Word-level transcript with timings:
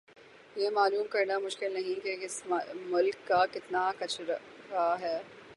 یہ 0.55 0.69
معلوم 0.69 1.07
کرنا 1.09 1.37
مشکل 1.39 1.73
نہیں 1.73 2.03
کہ 2.03 2.15
کس 2.21 2.41
ملک 2.85 3.27
کا 3.27 3.45
کتنا 3.51 3.91
کچرا 3.99 4.95
ھے 5.01 5.17